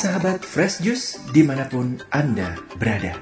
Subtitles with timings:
[0.00, 3.20] Sahabat Fresh Juice di mana pun Anda berada.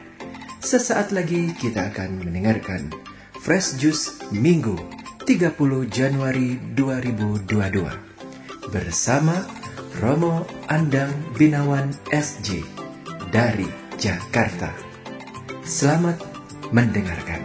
[0.62, 2.94] Sesaat lagi kita akan mendengarkan
[3.42, 4.78] Fresh Juice Minggu
[5.26, 5.58] 30
[5.90, 9.42] Januari 2022 bersama
[9.98, 12.62] Romo Andang Binawan SJ
[13.34, 13.66] dari
[13.98, 14.70] Jakarta.
[15.66, 16.22] Selamat
[16.70, 17.42] mendengarkan.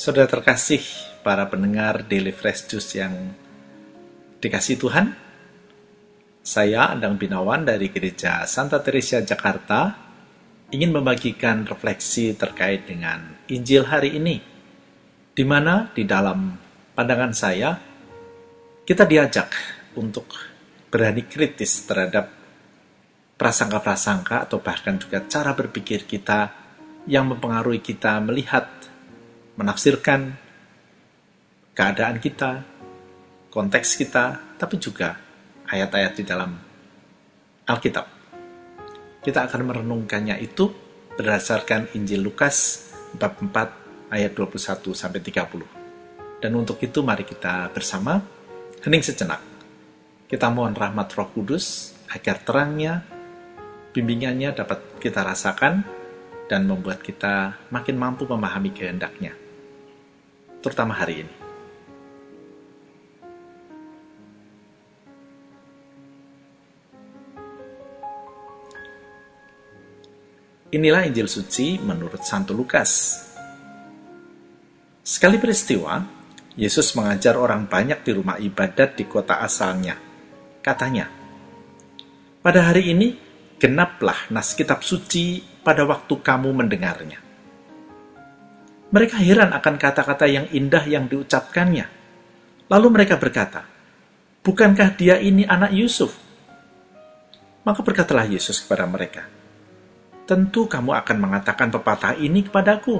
[0.00, 0.80] Saudara terkasih,
[1.20, 3.36] para pendengar Daily Fresh Juice yang
[4.40, 5.12] dikasih Tuhan,
[6.40, 9.92] saya Andang Binawan dari Gereja Santa Teresa Jakarta
[10.72, 14.40] ingin membagikan refleksi terkait dengan Injil hari ini,
[15.36, 16.56] di mana di dalam
[16.96, 17.76] pandangan saya
[18.88, 19.52] kita diajak
[20.00, 20.32] untuk
[20.88, 22.24] berani kritis terhadap
[23.36, 26.56] prasangka-prasangka atau bahkan juga cara berpikir kita
[27.04, 28.80] yang mempengaruhi kita melihat
[29.60, 30.32] menafsirkan
[31.76, 32.64] keadaan kita,
[33.52, 35.20] konteks kita, tapi juga
[35.68, 36.56] ayat-ayat di dalam
[37.68, 38.06] Alkitab.
[39.20, 40.72] Kita akan merenungkannya itu
[41.12, 42.88] berdasarkan Injil Lukas
[43.20, 46.40] bab 4 ayat 21 sampai 30.
[46.40, 48.16] Dan untuk itu mari kita bersama
[48.80, 49.44] hening sejenak.
[50.24, 53.04] Kita mohon rahmat Roh Kudus agar terangnya,
[53.92, 55.84] bimbingannya dapat kita rasakan
[56.48, 59.49] dan membuat kita makin mampu memahami kehendaknya
[60.60, 61.34] terutama hari ini.
[70.70, 73.18] Inilah Injil suci menurut Santo Lukas.
[75.02, 75.98] Sekali peristiwa,
[76.54, 79.98] Yesus mengajar orang banyak di rumah ibadat di kota asalnya.
[80.62, 81.10] Katanya,
[82.38, 83.18] "Pada hari ini
[83.58, 87.29] genaplah nas kitab suci pada waktu kamu mendengarnya."
[88.90, 91.86] Mereka heran akan kata-kata yang indah yang diucapkannya.
[92.66, 93.62] Lalu mereka berkata,
[94.42, 96.10] Bukankah dia ini anak Yusuf?
[97.62, 99.30] Maka berkatalah Yesus kepada mereka,
[100.26, 102.98] Tentu kamu akan mengatakan pepatah ini kepadaku.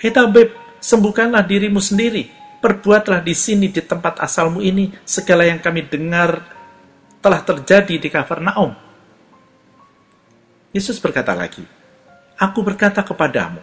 [0.00, 0.48] Hei tabib,
[0.80, 2.32] sembuhkanlah dirimu sendiri.
[2.62, 6.40] Perbuatlah di sini di tempat asalmu ini segala yang kami dengar
[7.20, 8.72] telah terjadi di Kafarnaum.
[10.72, 11.64] Yesus berkata lagi,
[12.40, 13.60] Aku berkata kepadamu,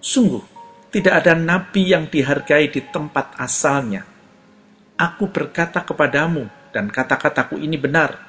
[0.00, 0.61] sungguh
[0.92, 4.04] tidak ada nabi yang dihargai di tempat asalnya.
[5.00, 8.20] Aku berkata kepadamu, dan kata-kataku ini benar.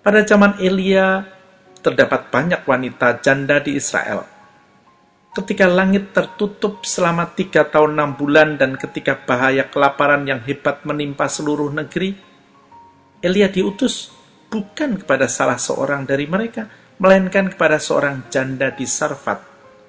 [0.00, 1.28] Pada zaman Elia,
[1.84, 4.24] terdapat banyak wanita janda di Israel.
[5.36, 11.28] Ketika langit tertutup selama tiga tahun enam bulan dan ketika bahaya kelaparan yang hebat menimpa
[11.28, 12.16] seluruh negeri,
[13.20, 14.08] Elia diutus
[14.48, 16.64] bukan kepada salah seorang dari mereka,
[16.96, 19.40] melainkan kepada seorang janda di Sarfat,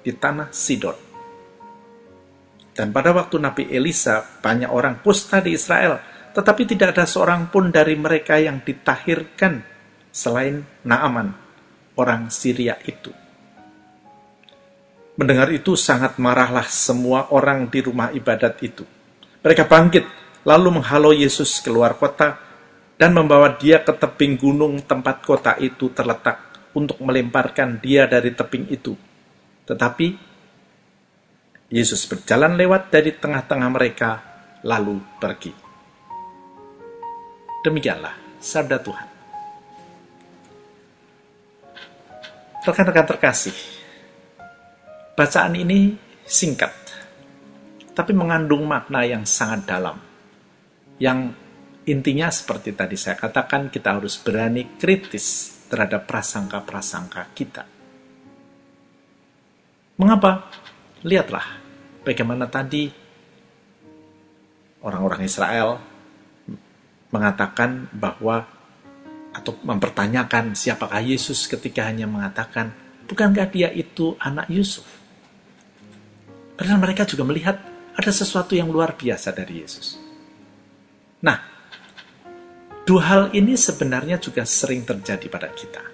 [0.04, 1.05] di tanah Sidon.
[2.76, 5.96] Dan pada waktu Nabi Elisa, banyak orang pusta di Israel,
[6.36, 9.64] tetapi tidak ada seorang pun dari mereka yang ditahirkan
[10.12, 11.32] selain Naaman,
[11.96, 13.08] orang Syria itu.
[15.16, 18.84] Mendengar itu sangat marahlah semua orang di rumah ibadat itu.
[19.40, 20.04] Mereka bangkit,
[20.44, 22.36] lalu menghalau Yesus keluar kota
[23.00, 28.68] dan membawa dia ke tebing gunung tempat kota itu terletak untuk melemparkan dia dari tebing
[28.68, 28.92] itu.
[29.64, 30.25] Tetapi
[31.66, 34.10] Yesus berjalan lewat dari tengah-tengah mereka,
[34.62, 35.50] lalu pergi.
[37.66, 39.08] Demikianlah sabda Tuhan.
[42.62, 43.54] Rekan-rekan terkasih,
[45.18, 46.74] bacaan ini singkat,
[47.94, 49.98] tapi mengandung makna yang sangat dalam.
[51.02, 51.34] Yang
[51.90, 57.66] intinya seperti tadi saya katakan, kita harus berani kritis terhadap prasangka-prasangka kita.
[59.98, 60.46] Mengapa?
[61.06, 61.46] Lihatlah
[62.02, 62.90] bagaimana tadi
[64.82, 65.78] orang-orang Israel
[67.14, 68.42] mengatakan bahwa
[69.30, 72.74] atau mempertanyakan siapakah Yesus ketika hanya mengatakan,
[73.06, 74.82] bukankah dia itu anak Yusuf?
[76.58, 77.60] Padahal mereka juga melihat
[77.94, 80.00] ada sesuatu yang luar biasa dari Yesus.
[81.22, 81.38] Nah,
[82.82, 85.84] dua hal ini sebenarnya juga sering terjadi pada kita.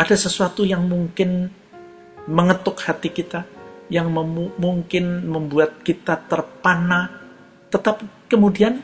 [0.00, 1.60] Ada sesuatu yang mungkin
[2.28, 3.46] mengetuk hati kita,
[3.92, 7.12] yang mem mungkin membuat kita terpana,
[7.68, 8.80] tetap kemudian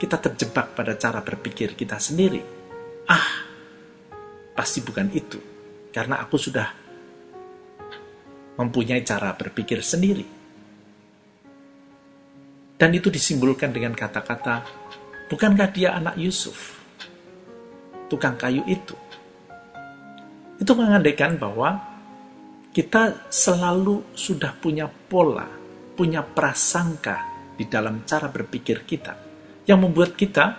[0.00, 2.40] kita terjebak pada cara berpikir kita sendiri.
[3.06, 3.28] Ah,
[4.56, 5.38] pasti bukan itu,
[5.92, 6.68] karena aku sudah
[8.56, 10.26] mempunyai cara berpikir sendiri.
[12.78, 14.66] Dan itu disimbolkan dengan kata-kata,
[15.30, 16.82] bukankah dia anak Yusuf?
[18.10, 18.96] Tukang kayu itu.
[20.58, 21.91] Itu mengandaikan bahwa
[22.72, 25.44] kita selalu sudah punya pola,
[25.92, 27.20] punya prasangka
[27.52, 29.14] di dalam cara berpikir kita
[29.68, 30.56] yang membuat kita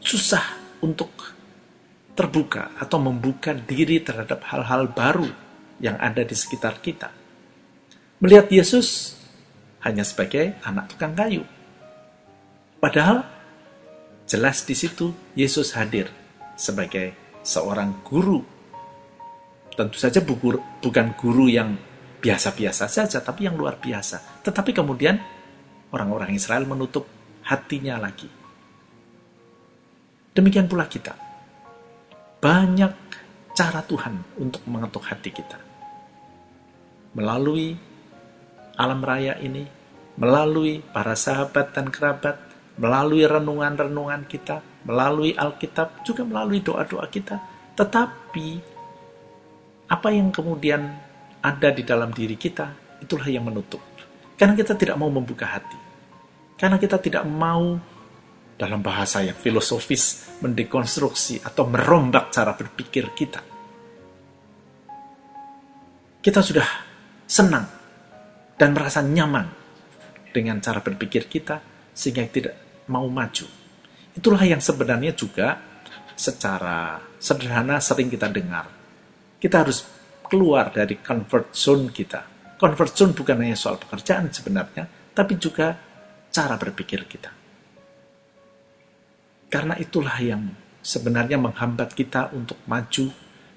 [0.00, 1.12] susah untuk
[2.16, 5.28] terbuka atau membuka diri terhadap hal-hal baru
[5.80, 7.12] yang ada di sekitar kita.
[8.20, 9.16] Melihat Yesus
[9.80, 11.44] hanya sebagai anak tukang kayu.
[12.80, 13.24] Padahal
[14.28, 16.08] jelas di situ Yesus hadir
[16.56, 18.59] sebagai seorang guru.
[19.74, 21.78] Tentu saja bukan guru yang
[22.20, 24.44] biasa-biasa saja, tapi yang luar biasa.
[24.44, 25.16] Tetapi kemudian
[25.90, 27.08] orang-orang Israel menutup
[27.48, 28.28] hatinya lagi.
[30.30, 31.16] Demikian pula kita.
[32.40, 32.92] Banyak
[33.56, 35.58] cara Tuhan untuk mengetuk hati kita.
[37.16, 37.74] Melalui
[38.78, 39.66] alam raya ini,
[40.16, 42.38] melalui para sahabat dan kerabat,
[42.78, 47.36] melalui renungan-renungan kita, melalui Alkitab, juga melalui doa-doa kita.
[47.74, 48.69] Tetapi,
[49.90, 50.86] apa yang kemudian
[51.42, 53.82] ada di dalam diri kita, itulah yang menutup.
[54.38, 55.78] Karena kita tidak mau membuka hati.
[56.54, 57.74] Karena kita tidak mau
[58.54, 63.40] dalam bahasa yang filosofis mendekonstruksi atau merombak cara berpikir kita.
[66.20, 66.68] Kita sudah
[67.24, 67.64] senang
[68.60, 69.48] dan merasa nyaman
[70.30, 71.64] dengan cara berpikir kita
[71.96, 73.48] sehingga tidak mau maju.
[74.12, 75.56] Itulah yang sebenarnya juga
[76.12, 78.79] secara sederhana sering kita dengar.
[79.40, 79.82] Kita harus
[80.28, 82.20] keluar dari comfort zone kita.
[82.60, 84.84] Comfort zone bukan hanya soal pekerjaan sebenarnya,
[85.16, 85.72] tapi juga
[86.28, 87.30] cara berpikir kita.
[89.50, 90.46] Karena itulah yang
[90.84, 93.10] sebenarnya menghambat kita untuk maju,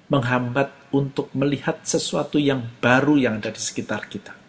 [0.08, 4.44] menghambat untuk melihat sesuatu yang baru yang ada di sekitar kita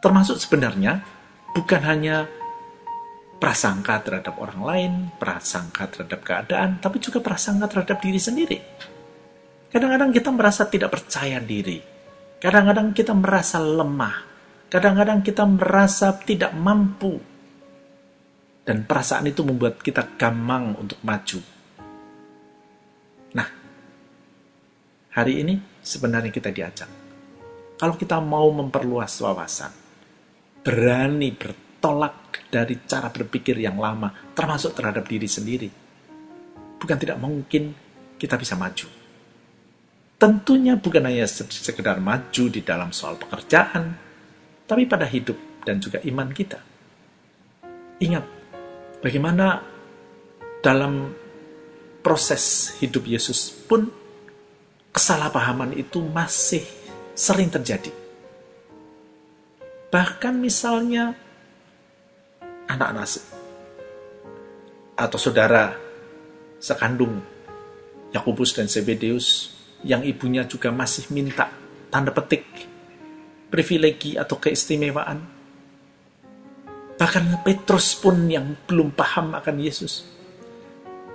[0.00, 1.04] termasuk sebenarnya
[1.52, 2.24] bukan hanya
[3.40, 8.58] prasangka terhadap orang lain, prasangka terhadap keadaan, tapi juga prasangka terhadap diri sendiri.
[9.70, 11.78] Kadang-kadang kita merasa tidak percaya diri.
[12.42, 14.16] Kadang-kadang kita merasa lemah.
[14.66, 17.14] Kadang-kadang kita merasa tidak mampu.
[18.66, 21.38] Dan perasaan itu membuat kita gamang untuk maju.
[23.38, 23.48] Nah,
[25.14, 26.90] hari ini sebenarnya kita diajak.
[27.78, 29.72] Kalau kita mau memperluas wawasan,
[30.66, 35.70] berani bertolak dari cara berpikir yang lama, termasuk terhadap diri sendiri.
[36.76, 37.70] Bukan tidak mungkin
[38.18, 38.99] kita bisa maju.
[40.20, 43.96] Tentunya bukan hanya sekedar maju di dalam soal pekerjaan,
[44.68, 46.60] tapi pada hidup dan juga iman kita.
[48.04, 48.24] Ingat,
[49.00, 49.64] bagaimana
[50.60, 51.16] dalam
[52.04, 53.88] proses hidup Yesus pun
[54.92, 56.64] kesalahpahaman itu masih
[57.16, 57.92] sering terjadi
[59.90, 61.18] Bahkan misalnya
[62.70, 63.20] anak nasi
[64.94, 65.74] atau saudara
[66.62, 67.18] sekandung
[68.14, 69.50] Yakobus dan Zebedeus
[69.84, 71.48] yang ibunya juga masih minta
[71.88, 72.44] tanda petik
[73.50, 75.18] privilegi atau keistimewaan.
[76.96, 80.06] Bahkan Petrus pun yang belum paham akan Yesus.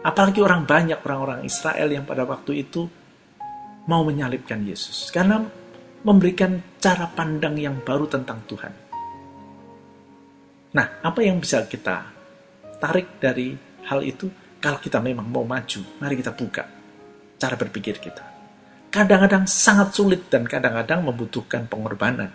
[0.05, 2.85] Apalagi orang banyak, orang-orang Israel yang pada waktu itu
[3.89, 5.09] mau menyalibkan Yesus.
[5.09, 5.41] Karena
[6.05, 8.73] memberikan cara pandang yang baru tentang Tuhan.
[10.75, 12.11] Nah, apa yang bisa kita
[12.77, 13.55] tarik dari
[13.87, 14.29] hal itu?
[14.59, 16.65] Kalau kita memang mau maju, mari kita buka
[17.37, 18.34] cara berpikir kita.
[18.95, 22.31] Kadang-kadang sangat sulit dan kadang-kadang membutuhkan pengorbanan.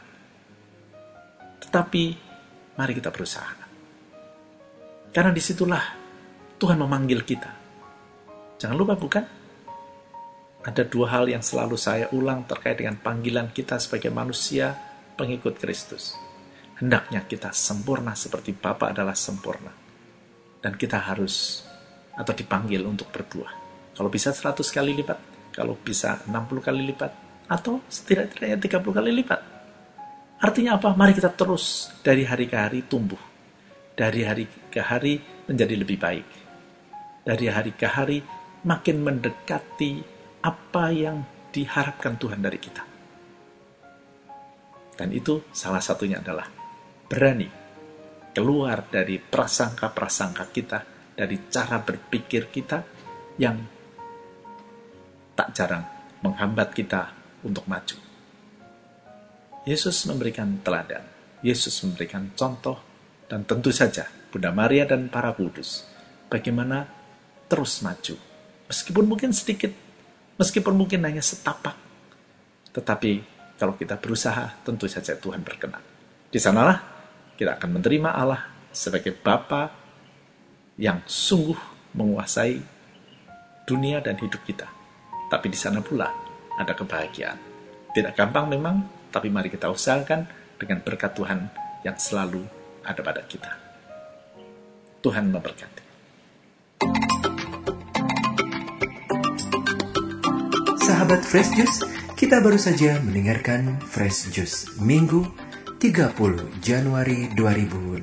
[1.64, 2.04] Tetapi,
[2.76, 3.56] mari kita berusaha.
[5.08, 5.80] Karena di situlah
[6.60, 7.50] Tuhan memanggil kita.
[8.60, 9.40] Jangan lupa bukan?
[10.60, 14.76] ada dua hal yang selalu saya ulang terkait dengan panggilan kita sebagai manusia
[15.16, 16.12] pengikut Kristus.
[16.76, 19.72] Hendaknya kita sempurna seperti Bapa adalah sempurna.
[20.60, 21.64] Dan kita harus
[22.12, 23.52] atau dipanggil untuk berbuah.
[23.96, 25.16] Kalau bisa 100 kali lipat,
[25.60, 27.12] kalau bisa 60 kali lipat,
[27.52, 29.40] atau setidaknya 30 kali lipat.
[30.40, 30.96] Artinya apa?
[30.96, 33.20] Mari kita terus dari hari ke hari tumbuh.
[33.92, 36.28] Dari hari ke hari menjadi lebih baik.
[37.28, 38.24] Dari hari ke hari
[38.64, 40.00] makin mendekati
[40.40, 41.20] apa yang
[41.52, 42.82] diharapkan Tuhan dari kita.
[44.96, 46.48] Dan itu salah satunya adalah
[47.04, 47.48] berani
[48.32, 50.78] keluar dari prasangka-prasangka kita,
[51.12, 52.78] dari cara berpikir kita
[53.36, 53.79] yang
[55.40, 55.84] tak jarang
[56.20, 57.16] menghambat kita
[57.48, 57.96] untuk maju.
[59.64, 61.00] Yesus memberikan teladan,
[61.40, 62.76] Yesus memberikan contoh,
[63.24, 65.88] dan tentu saja Bunda Maria dan para kudus
[66.28, 66.84] bagaimana
[67.48, 68.20] terus maju.
[68.68, 69.72] Meskipun mungkin sedikit
[70.40, 71.76] Meskipun mungkin hanya setapak.
[72.72, 73.12] Tetapi
[73.60, 75.84] kalau kita berusaha, tentu saja Tuhan berkenan.
[76.32, 76.80] Di sanalah
[77.36, 79.68] kita akan menerima Allah sebagai Bapa
[80.80, 81.60] yang sungguh
[81.92, 82.56] menguasai
[83.68, 84.79] dunia dan hidup kita.
[85.30, 86.10] Tapi di sana pula
[86.58, 87.38] ada kebahagiaan.
[87.94, 88.82] Tidak gampang memang,
[89.14, 90.26] tapi mari kita usahakan
[90.58, 91.46] dengan berkat Tuhan
[91.86, 92.42] yang selalu
[92.82, 93.54] ada pada kita.
[94.98, 95.86] Tuhan memberkati.
[100.82, 101.86] Sahabat Fresh Juice,
[102.18, 105.30] kita baru saja mendengarkan Fresh Juice Minggu
[105.78, 108.02] 30 Januari 2022.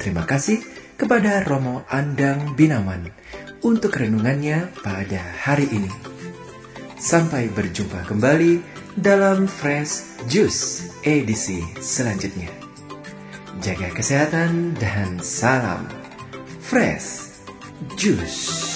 [0.00, 3.10] Terima kasih kepada Romo Andang Binawan
[3.66, 5.90] untuk renungannya pada hari ini.
[6.94, 8.62] Sampai berjumpa kembali
[8.94, 12.54] dalam Fresh Juice edisi selanjutnya.
[13.58, 15.90] Jaga kesehatan dan salam
[16.62, 17.42] Fresh
[17.98, 18.71] Juice.